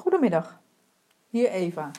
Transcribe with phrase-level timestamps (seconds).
[0.00, 0.60] Goedemiddag,
[1.28, 1.90] hier Eva.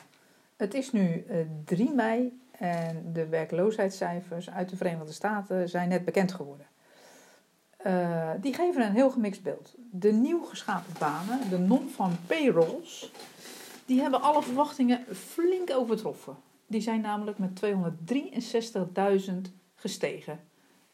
[0.56, 1.24] Het is nu
[1.64, 6.66] 3 eh, mei en de werkloosheidscijfers uit de Verenigde Staten zijn net bekend geworden.
[7.86, 9.74] Uh, die geven een heel gemixt beeld.
[9.90, 13.12] De nieuw geschapen banen, de non-farm payrolls,
[13.86, 16.36] die hebben alle verwachtingen flink overtroffen.
[16.66, 19.32] Die zijn namelijk met 263.000
[19.74, 20.40] gestegen.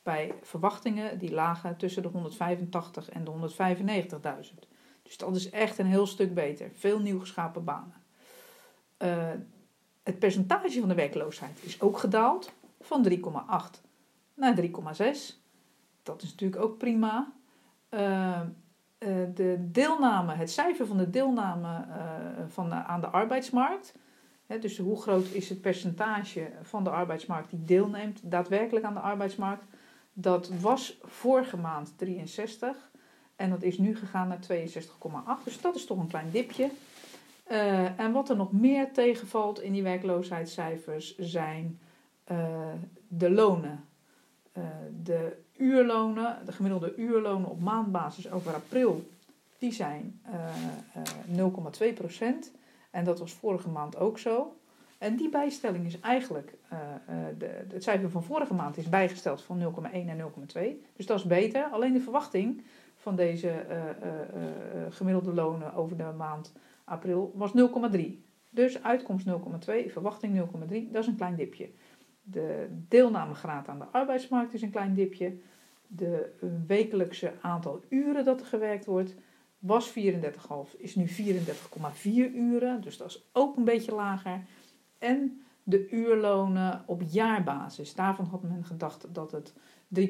[0.03, 3.31] Bij verwachtingen die lagen tussen de 185 en de
[4.53, 4.77] 195.000.
[5.09, 6.71] Dus dat is echt een heel stuk beter.
[6.73, 7.95] Veel nieuw geschapen banen.
[8.99, 9.31] Uh,
[10.03, 13.17] het percentage van de werkloosheid is ook gedaald van 3,8
[14.35, 14.69] naar 3,6.
[16.03, 17.33] Dat is natuurlijk ook prima.
[17.91, 18.01] Uh,
[18.99, 21.87] uh, de deelname, het cijfer van de deelname
[22.49, 23.95] van aan de arbeidsmarkt.
[24.47, 29.01] Hè, dus hoe groot is het percentage van de arbeidsmarkt die deelneemt daadwerkelijk aan de
[29.01, 29.65] arbeidsmarkt?
[30.13, 32.91] Dat was vorige maand 63
[33.39, 35.45] en dat is nu gegaan naar 62,8.
[35.45, 36.71] Dus dat is toch een klein dipje.
[37.51, 41.79] Uh, en wat er nog meer tegenvalt in die werkloosheidscijfers zijn
[42.31, 42.39] uh,
[43.09, 43.85] de lonen.
[44.59, 44.65] Uh,
[45.03, 49.11] de uurlonen, de gemiddelde uurlonen op maandbasis over april,
[49.59, 50.21] die zijn
[51.37, 52.53] 0,2 procent.
[52.91, 54.57] En dat was vorige maand ook zo.
[54.99, 56.55] En die bijstelling is eigenlijk,
[57.39, 60.61] de, het cijfer van vorige maand is bijgesteld van 0,1 naar 0,2.
[60.97, 61.65] Dus dat is beter.
[61.65, 62.63] Alleen de verwachting
[62.99, 66.53] van deze uh, uh, gemiddelde lonen over de maand
[66.85, 67.53] april was
[67.93, 68.01] 0,3.
[68.51, 69.33] Dus uitkomst 0,2,
[69.87, 71.71] verwachting 0,3, dat is een klein dipje.
[72.23, 75.39] De deelnamegraad aan de arbeidsmarkt is een klein dipje.
[75.87, 76.33] De
[76.67, 79.15] wekelijkse aantal uren dat er gewerkt wordt
[79.59, 79.95] was 34,5,
[80.77, 81.15] is nu 34,4
[82.35, 82.81] uren.
[82.81, 84.41] Dus dat is ook een beetje lager.
[84.99, 87.95] En de uurlonen op jaarbasis.
[87.95, 89.53] Daarvan had men gedacht dat het
[90.01, 90.05] 3,3%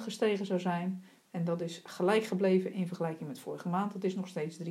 [0.00, 1.02] gestegen zou zijn.
[1.38, 3.92] En dat is gelijk gebleven in vergelijking met vorige maand.
[3.92, 4.64] Dat is nog steeds 3,2%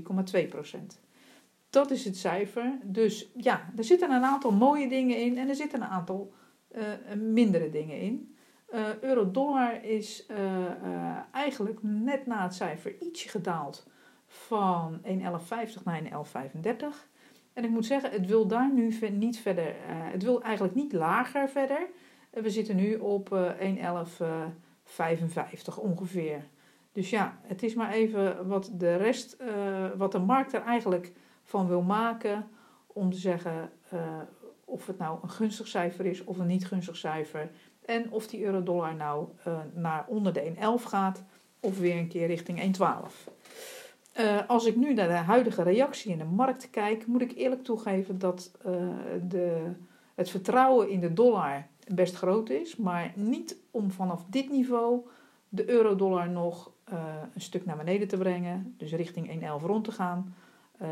[1.70, 2.78] Dat is het cijfer.
[2.84, 6.34] Dus ja, er zitten een aantal mooie dingen in en er zitten een aantal
[6.72, 6.82] uh,
[7.16, 8.36] mindere dingen in.
[8.74, 10.38] Uh, Euro-dollar is uh,
[11.32, 13.88] eigenlijk net na het cijfer ietsje gedaald
[14.26, 15.10] van 1,1150
[15.84, 16.08] naar 1,1135.
[17.54, 21.50] En ik moet zeggen, het wil daar nu niet verder, het wil eigenlijk niet lager
[21.50, 21.88] verder.
[22.30, 23.36] we zitten nu op 1,1155
[25.80, 26.44] ongeveer.
[26.98, 31.12] Dus ja, het is maar even wat de rest, uh, wat de markt er eigenlijk
[31.44, 32.48] van wil maken
[32.88, 34.00] om te zeggen uh,
[34.66, 37.50] of het nou een gunstig cijfer is of een niet gunstig cijfer.
[37.86, 41.24] En of die euro-dollar nou uh, naar onder de 1,11 gaat
[41.60, 44.24] of weer een keer richting 1,12.
[44.48, 48.20] als ik nu naar de huidige reactie in de markt kijk, moet ik eerlijk toegeven
[48.20, 48.52] dat
[49.28, 49.72] de,
[50.16, 52.76] het vertrouwen in de dollar best groot is.
[52.76, 55.08] Maar niet om vanaf dit niveau
[55.50, 59.92] de euro-dollar nog uh, een stuk naar beneden te brengen, dus richting 1,11 rond te
[59.92, 60.36] gaan,
[60.82, 60.88] uh,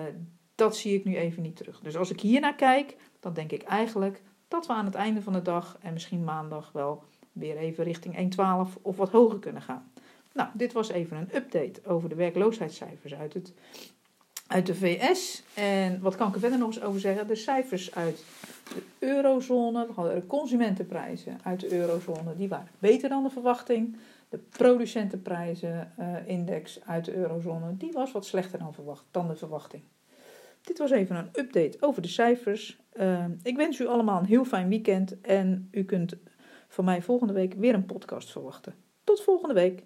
[0.55, 1.79] dat zie ik nu even niet terug.
[1.79, 5.21] Dus als ik hier naar kijk, dan denk ik eigenlijk dat we aan het einde
[5.21, 8.35] van de dag en misschien maandag wel weer even richting
[8.75, 9.91] 1,12 of wat hoger kunnen gaan.
[10.33, 13.53] Nou, dit was even een update over de werkloosheidscijfers uit, het,
[14.47, 15.43] uit de VS.
[15.53, 17.27] En wat kan ik er verder nog eens over zeggen?
[17.27, 18.23] De cijfers uit
[18.73, 23.97] de eurozone, we hadden de consumentenprijzen uit de eurozone, die waren beter dan de verwachting.
[24.35, 29.83] De producentenprijzenindex uh, uit de eurozone, die was wat slechter dan, verwacht, dan de verwachting.
[30.61, 32.79] Dit was even een update over de cijfers.
[32.93, 36.15] Uh, ik wens u allemaal een heel fijn weekend en u kunt
[36.67, 38.73] van mij volgende week weer een podcast verwachten.
[39.03, 39.83] Tot volgende week.